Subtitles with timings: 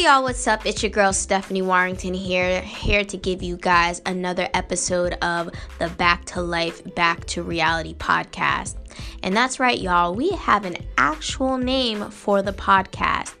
[0.00, 0.64] Y'all, what's up?
[0.64, 5.88] It's your girl Stephanie Warrington here, here to give you guys another episode of the
[5.90, 8.76] Back to Life, Back to Reality podcast.
[9.22, 13.34] And that's right, y'all, we have an actual name for the podcast.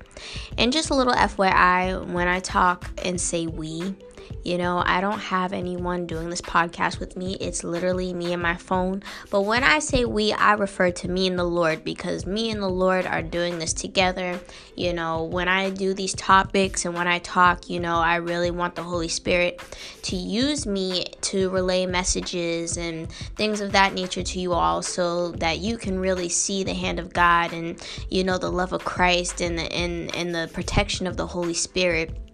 [0.58, 3.96] And just a little FYI, when I talk and say we,
[4.44, 7.36] you know, I don't have anyone doing this podcast with me.
[7.40, 9.02] It's literally me and my phone.
[9.30, 12.62] But when I say we, I refer to me and the Lord because me and
[12.62, 14.40] the Lord are doing this together.
[14.76, 18.50] You know, when I do these topics and when I talk, you know, I really
[18.50, 19.60] want the Holy Spirit
[20.02, 25.32] to use me to relay messages and things of that nature to you all so
[25.32, 28.84] that you can really see the hand of God and, you know, the love of
[28.84, 32.29] Christ and the, and, and the protection of the Holy Spirit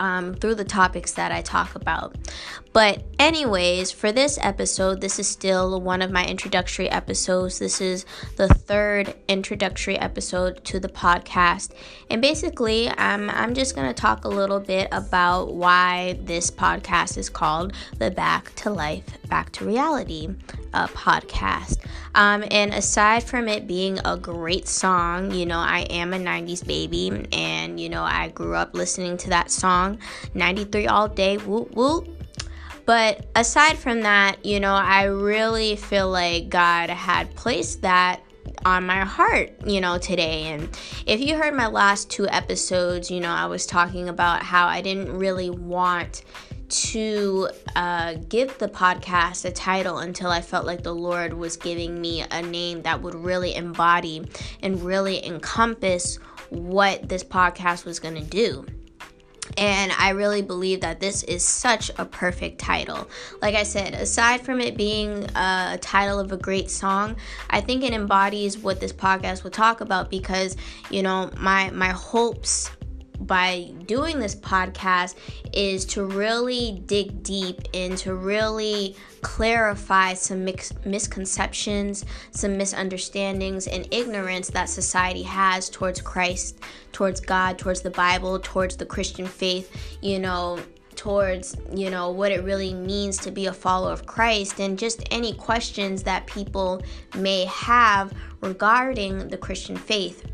[0.00, 2.16] um, through the topics that I talk about.
[2.72, 7.58] But, anyways, for this episode, this is still one of my introductory episodes.
[7.58, 11.72] This is the third introductory episode to the podcast.
[12.08, 17.18] And basically, um, I'm just going to talk a little bit about why this podcast
[17.18, 20.28] is called the Back to Life, Back to Reality
[20.72, 21.78] uh, podcast.
[22.14, 26.64] Um, and aside from it being a great song, you know, I am a 90s
[26.66, 29.89] baby and, you know, I grew up listening to that song
[30.34, 32.08] 93 all day, whoop whoop.
[32.86, 38.20] But aside from that, you know, I really feel like God had placed that
[38.64, 40.44] on my heart, you know, today.
[40.44, 40.68] And
[41.06, 44.80] if you heard my last two episodes, you know, I was talking about how I
[44.80, 46.24] didn't really want
[46.68, 52.00] to uh, give the podcast a title until I felt like the Lord was giving
[52.00, 54.28] me a name that would really embody
[54.62, 56.16] and really encompass
[56.50, 58.66] what this podcast was going to do.
[59.56, 63.08] And I really believe that this is such a perfect title.
[63.42, 67.16] Like I said, aside from it being a title of a great song,
[67.48, 70.56] I think it embodies what this podcast will talk about because,
[70.90, 72.70] you know, my my hopes
[73.20, 75.16] by doing this podcast
[75.52, 83.86] is to really dig deep and to really clarify some mix- misconceptions, some misunderstandings, and
[83.90, 86.58] ignorance that society has towards Christ,
[86.92, 90.58] towards God, towards the Bible, towards the Christian faith, you know,
[90.96, 95.02] towards you know what it really means to be a follower of Christ and just
[95.10, 96.82] any questions that people
[97.16, 100.26] may have regarding the Christian faith.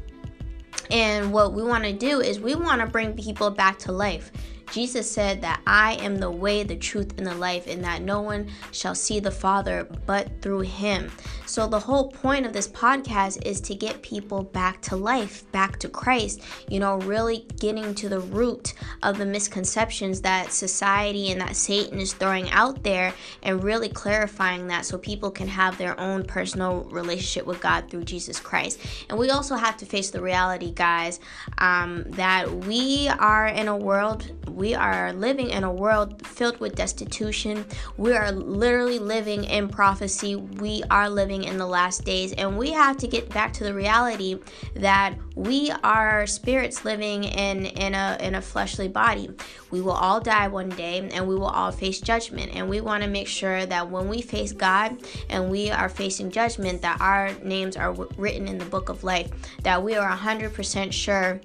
[0.90, 4.30] And what we want to do is we want to bring people back to life.
[4.70, 8.20] Jesus said that I am the way, the truth, and the life, and that no
[8.20, 11.10] one shall see the Father but through him.
[11.46, 15.78] So, the whole point of this podcast is to get people back to life, back
[15.78, 21.40] to Christ, you know, really getting to the root of the misconceptions that society and
[21.40, 25.98] that Satan is throwing out there and really clarifying that so people can have their
[26.00, 28.80] own personal relationship with God through Jesus Christ.
[29.08, 31.20] And we also have to face the reality, guys,
[31.58, 36.74] um, that we are in a world we are living in a world filled with
[36.74, 37.66] destitution.
[37.98, 40.34] We are literally living in prophecy.
[40.34, 43.74] We are living in the last days, and we have to get back to the
[43.74, 44.40] reality
[44.74, 49.28] that we are spirits living in in a in a fleshly body.
[49.70, 52.52] We will all die one day, and we will all face judgment.
[52.54, 54.96] And we want to make sure that when we face God
[55.28, 59.30] and we are facing judgment, that our names are written in the book of life.
[59.64, 61.42] That we are 100% sure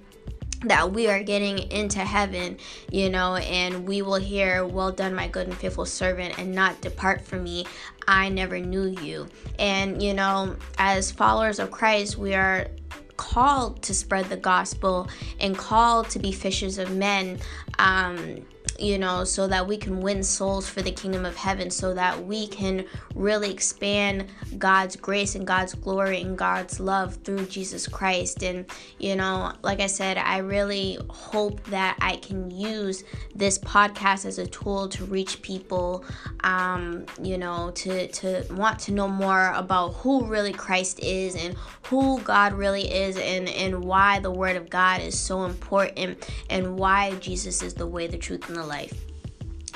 [0.65, 2.57] that we are getting into heaven,
[2.91, 6.81] you know, and we will hear, Well done, my good and faithful servant, and not
[6.81, 7.65] depart from me.
[8.07, 9.27] I never knew you.
[9.57, 12.67] And, you know, as followers of Christ, we are
[13.17, 15.07] called to spread the gospel
[15.39, 17.39] and called to be fishers of men.
[17.77, 18.45] Um,
[18.81, 22.25] you know, so that we can win souls for the kingdom of heaven, so that
[22.25, 24.25] we can really expand
[24.57, 28.43] God's grace and God's glory and God's love through Jesus Christ.
[28.43, 28.65] And,
[28.97, 33.03] you know, like I said, I really hope that I can use
[33.35, 36.03] this podcast as a tool to reach people,
[36.43, 41.55] um, you know, to, to want to know more about who really Christ is and
[41.83, 46.77] who God really is and, and why the Word of God is so important and
[46.77, 48.70] why Jesus is the way, the truth, and the life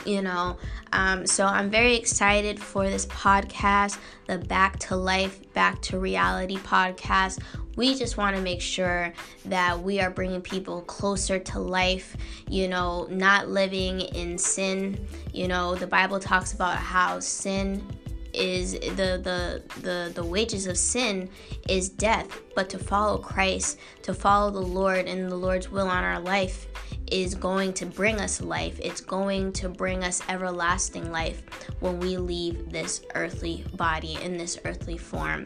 [0.05, 0.57] you know.
[0.93, 3.97] Um, so I'm very excited for this podcast,
[4.27, 7.39] the Back to Life, Back to Reality podcast.
[7.75, 9.11] We just want to make sure
[9.45, 12.15] that we are bringing people closer to life,
[12.47, 15.05] you know, not living in sin.
[15.33, 17.85] You know, the Bible talks about how sin
[18.33, 21.29] is the the the the wages of sin
[21.69, 26.03] is death but to follow Christ to follow the Lord and the Lord's will on
[26.03, 26.67] our life
[27.11, 31.43] is going to bring us life it's going to bring us everlasting life
[31.79, 35.45] when we leave this earthly body in this earthly form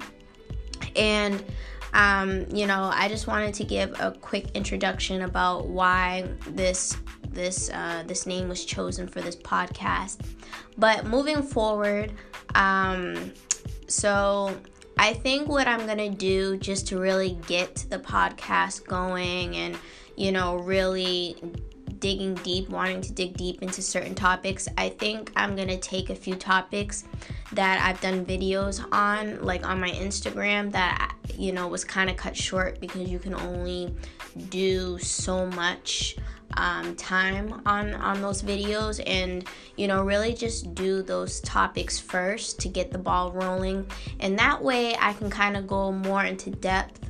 [0.96, 1.44] and
[1.94, 6.96] um, you know, I just wanted to give a quick introduction about why this
[7.30, 10.20] this uh, this name was chosen for this podcast.
[10.78, 12.14] But moving forward,
[12.56, 13.34] um,
[13.88, 14.56] so
[15.00, 19.78] I think what I'm gonna do just to really get the podcast going and
[20.18, 21.38] you know really
[22.00, 26.16] digging deep, wanting to dig deep into certain topics, I think I'm gonna take a
[26.16, 27.06] few topics
[27.54, 32.18] that I've done videos on, like on my Instagram, that you know was kind of
[32.18, 33.96] cut short because you can only
[34.50, 36.18] do so much
[36.58, 39.46] um, time on on those videos and
[39.78, 43.86] you know really just do those topics first to get the ball rolling.
[44.20, 47.09] And that way i can kind of go more into depth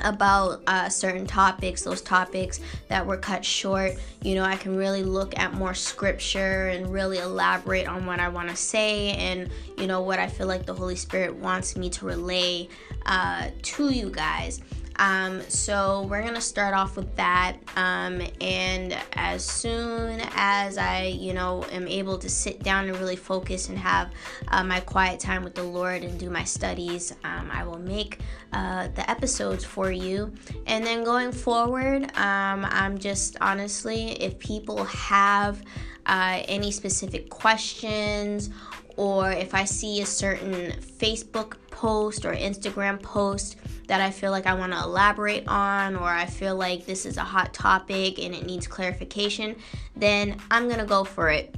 [0.00, 3.92] about uh, certain topics, those topics that were cut short.
[4.22, 8.28] You know, I can really look at more scripture and really elaborate on what I
[8.28, 11.90] want to say and, you know, what I feel like the Holy Spirit wants me
[11.90, 12.68] to relay
[13.06, 14.60] uh, to you guys.
[14.96, 17.56] Um, so we're gonna start off with that.
[17.76, 23.16] Um, and as soon as I, you know, am able to sit down and really
[23.16, 24.10] focus and have
[24.48, 28.20] uh, my quiet time with the Lord and do my studies, um, I will make
[28.52, 30.32] uh, the episodes for you.
[30.66, 35.62] And then going forward, um, I'm just honestly, if people have
[36.06, 38.50] uh, any specific questions
[38.96, 43.56] or if I see a certain Facebook post or Instagram post
[43.92, 47.18] that I feel like I want to elaborate on, or I feel like this is
[47.18, 49.54] a hot topic and it needs clarification,
[49.94, 51.54] then I'm going to go for it.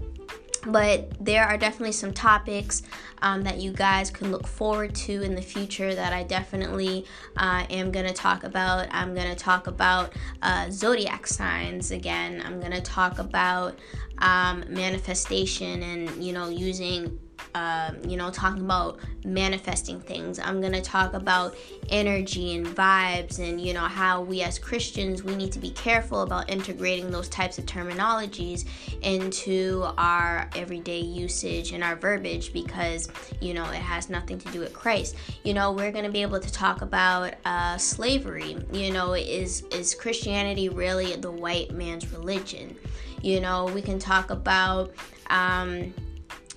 [0.66, 2.82] But there are definitely some topics
[3.22, 7.66] um, that you guys can look forward to in the future that I definitely uh,
[7.70, 8.88] am going to talk about.
[8.90, 12.42] I'm going to talk about uh, zodiac signs again.
[12.44, 13.78] I'm going to talk about
[14.18, 17.16] um, manifestation and, you know, using
[17.54, 20.38] um, you know, talking about manifesting things.
[20.38, 21.56] I'm going to talk about
[21.88, 26.22] energy and vibes and, you know, how we as Christians, we need to be careful
[26.22, 28.66] about integrating those types of terminologies
[29.02, 33.08] into our everyday usage and our verbiage because,
[33.40, 35.16] you know, it has nothing to do with Christ.
[35.44, 38.56] You know, we're going to be able to talk about uh, slavery.
[38.72, 42.76] You know, is, is Christianity really the white man's religion?
[43.22, 44.92] You know, we can talk about,
[45.30, 45.94] um,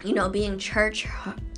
[0.03, 1.05] you know, being church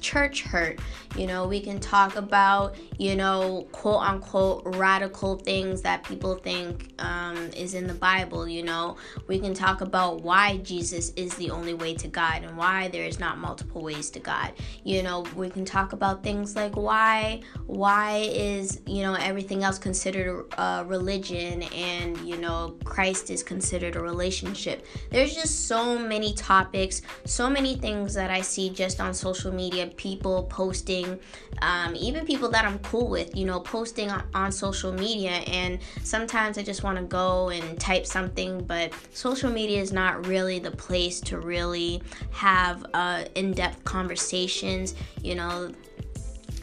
[0.02, 0.80] church hurt.
[1.16, 6.94] You know, we can talk about, you know, quote unquote radical things that people think
[7.00, 8.48] um, is in the Bible.
[8.48, 8.98] You know,
[9.28, 13.06] we can talk about why Jesus is the only way to God and why there
[13.06, 14.54] is not multiple ways to God.
[14.84, 19.78] You know, we can talk about things like why why is you know everything else
[19.78, 24.86] considered a religion and you know Christ is considered a relationship.
[25.10, 29.89] There's just so many topics, so many things that I see just on social media
[29.98, 31.20] people posting,
[31.62, 35.32] um, even people that I'm cool with, you know, posting on, on social media.
[35.32, 40.26] And sometimes I just want to go and type something, but social media is not
[40.28, 42.02] really the place to really
[42.32, 44.96] have uh, in depth conversations.
[45.22, 45.72] You know,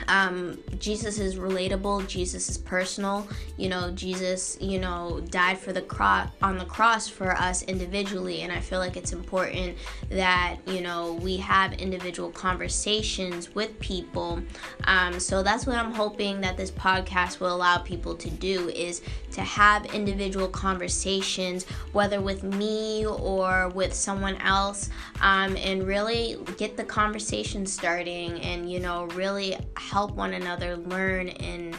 [0.09, 2.07] um, Jesus is relatable.
[2.07, 3.27] Jesus is personal.
[3.57, 8.43] You know, Jesus, you know, died for the cross on the cross for us individually,
[8.43, 9.77] and I feel like it's important
[10.09, 14.41] that you know we have individual conversations with people.
[14.85, 19.03] Um, so that's what I'm hoping that this podcast will allow people to do is
[19.37, 24.89] to have individual conversations, whether with me or with someone else,
[25.21, 31.29] um, and really get the conversation starting, and you know, really help one another learn
[31.29, 31.77] and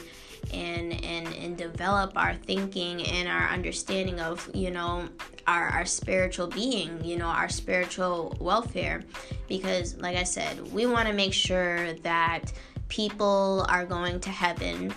[0.54, 5.10] and and and develop our thinking and our understanding of you know
[5.48, 9.04] our our spiritual being you know our spiritual welfare.
[9.48, 12.52] Because like i said we want to make sure that
[12.88, 14.94] people are going to heaven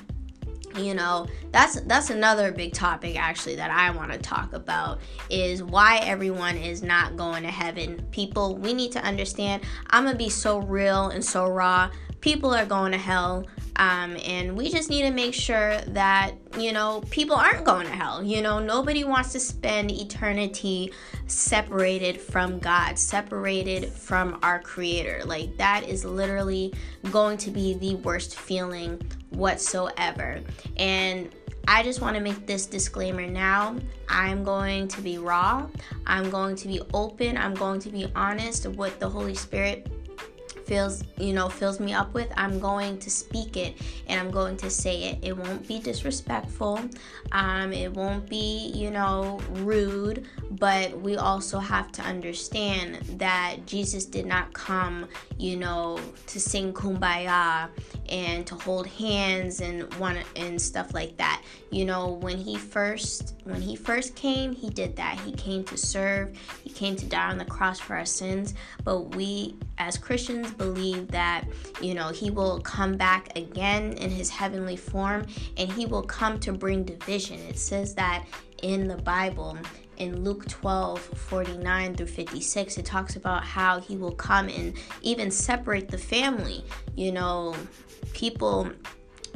[0.77, 5.63] you know that's that's another big topic actually that i want to talk about is
[5.63, 10.29] why everyone is not going to heaven people we need to understand i'm gonna be
[10.29, 13.47] so real and so raw people are going to hell.
[13.77, 17.93] Um, and we just need to make sure that, you know, people aren't going to
[17.93, 18.23] hell.
[18.23, 20.93] You know, nobody wants to spend eternity
[21.27, 25.23] separated from God, separated from our Creator.
[25.25, 26.75] Like, that is literally
[27.11, 29.01] going to be the worst feeling
[29.31, 30.41] whatsoever.
[30.77, 31.31] And
[31.69, 33.77] I just want to make this disclaimer now.
[34.09, 35.69] I'm going to be raw.
[36.07, 37.37] I'm going to be open.
[37.37, 39.89] I'm going to be honest with the Holy Spirit
[40.71, 43.75] fills you know fills me up with i'm going to speak it
[44.07, 45.19] and i'm going to say it.
[45.23, 46.81] It won't be disrespectful.
[47.33, 54.05] Um, it won't be you know rude but we also have to understand that Jesus
[54.05, 55.07] did not come,
[55.39, 57.69] you know, to sing kumbaya
[58.09, 61.43] and to hold hands and one and stuff like that.
[61.71, 65.21] You know, when he first when he first came, he did that.
[65.21, 66.37] He came to serve.
[66.65, 68.55] He came to die on the cross for our sins.
[68.83, 71.45] But we as Christians believe that,
[71.81, 75.27] you know, he will come back again in his heavenly form
[75.57, 77.39] and he will come to bring division.
[77.39, 78.27] It says that
[78.63, 79.57] in the Bible
[80.01, 85.31] in Luke 12 49 through 56, it talks about how he will come and even
[85.31, 86.65] separate the family.
[86.97, 87.55] You know,
[88.15, 88.71] people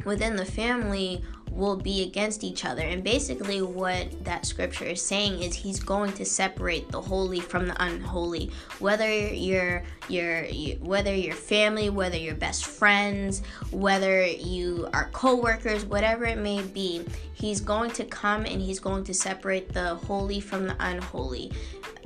[0.03, 1.23] within the family
[1.55, 2.81] will be against each other.
[2.81, 7.67] And basically, what that scripture is saying is he's going to separate the holy from
[7.67, 8.51] the unholy.
[8.79, 10.43] Whether you're your
[10.81, 17.05] whether your family, whether you're best friends, whether you are co-workers, whatever it may be,
[17.33, 21.51] he's going to come and he's going to separate the holy from the unholy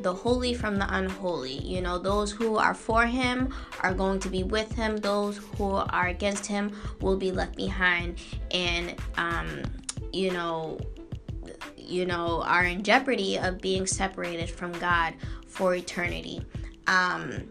[0.01, 1.57] the holy from the unholy.
[1.59, 5.73] You know, those who are for him are going to be with him, those who
[5.73, 8.17] are against him will be left behind
[8.51, 9.38] and um,
[10.11, 10.77] you know
[11.77, 15.13] you know are in jeopardy of being separated from God
[15.47, 16.41] for eternity.
[16.87, 17.49] Um,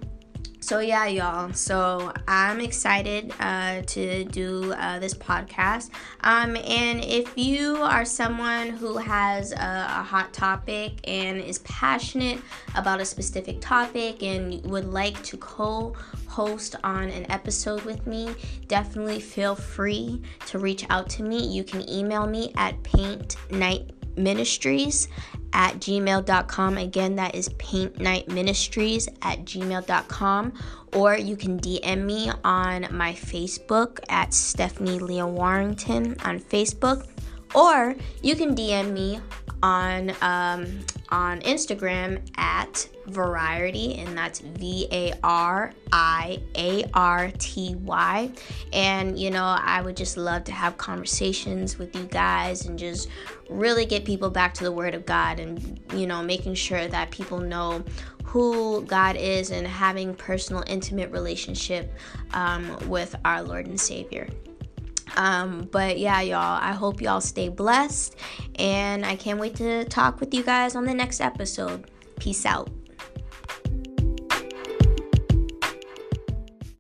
[0.61, 1.53] so yeah y'all.
[1.53, 5.91] So i'm excited uh, to do uh, this podcast.
[6.23, 12.41] Um, and if you are someone who has a, a, hot topic and is passionate
[12.75, 18.35] about a specific topic and would like to co-host on an episode with me
[18.67, 21.47] definitely feel free to reach out to me.
[21.47, 25.09] You can email me at paint night ministries
[25.53, 26.79] at gmail.com.
[26.79, 30.53] Again, that is paint night ministries at gmail.com.
[30.95, 37.07] Or you can DM me on my Facebook at Stephanie Leah Warrington on Facebook.
[37.55, 39.21] Or you can DM me
[39.63, 47.75] on um, on Instagram at Variarty, and that's V A R I A R T
[47.77, 48.31] Y.
[48.73, 53.09] And you know, I would just love to have conversations with you guys and just
[53.49, 57.11] really get people back to the Word of God and you know, making sure that
[57.11, 57.83] people know
[58.25, 61.91] who God is and having personal, intimate relationship
[62.35, 64.29] um, with our Lord and Savior.
[65.19, 68.15] Um, but yeah, y'all, I hope y'all stay blessed,
[68.55, 71.91] and I can't wait to talk with you guys on the next episode.
[72.21, 72.71] Peace out.